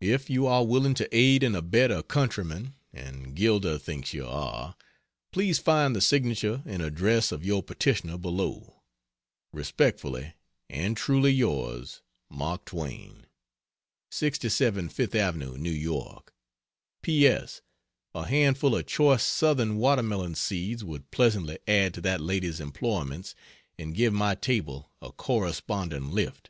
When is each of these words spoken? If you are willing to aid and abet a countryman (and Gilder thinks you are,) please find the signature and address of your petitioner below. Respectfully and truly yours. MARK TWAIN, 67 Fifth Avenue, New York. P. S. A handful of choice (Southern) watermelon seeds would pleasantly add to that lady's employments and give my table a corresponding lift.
If 0.00 0.30
you 0.30 0.46
are 0.46 0.64
willing 0.64 0.94
to 0.94 1.14
aid 1.14 1.42
and 1.42 1.54
abet 1.54 1.90
a 1.90 2.02
countryman 2.02 2.76
(and 2.94 3.34
Gilder 3.36 3.76
thinks 3.78 4.14
you 4.14 4.26
are,) 4.26 4.74
please 5.32 5.58
find 5.58 5.94
the 5.94 6.00
signature 6.00 6.62
and 6.64 6.80
address 6.80 7.30
of 7.30 7.44
your 7.44 7.62
petitioner 7.62 8.16
below. 8.16 8.80
Respectfully 9.52 10.32
and 10.70 10.96
truly 10.96 11.30
yours. 11.32 12.00
MARK 12.30 12.64
TWAIN, 12.64 13.26
67 14.10 14.88
Fifth 14.88 15.14
Avenue, 15.14 15.58
New 15.58 15.68
York. 15.70 16.34
P. 17.02 17.26
S. 17.26 17.60
A 18.14 18.24
handful 18.26 18.74
of 18.74 18.86
choice 18.86 19.22
(Southern) 19.22 19.76
watermelon 19.76 20.36
seeds 20.36 20.82
would 20.82 21.10
pleasantly 21.10 21.58
add 21.68 21.92
to 21.92 22.00
that 22.00 22.22
lady's 22.22 22.60
employments 22.60 23.34
and 23.78 23.94
give 23.94 24.14
my 24.14 24.34
table 24.34 24.90
a 25.02 25.12
corresponding 25.12 26.12
lift. 26.12 26.48